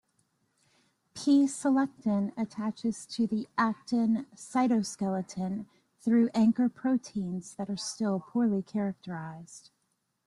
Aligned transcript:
P-selectin 1.13 2.33
attaches 2.35 3.05
to 3.05 3.27
the 3.27 3.47
actin 3.55 4.25
cytoskeleton 4.35 5.67
through 5.99 6.31
anchor 6.33 6.69
proteins 6.69 7.53
that 7.53 7.69
are 7.69 7.77
still 7.77 8.19
poorly 8.19 8.63
characterized. 8.63 9.69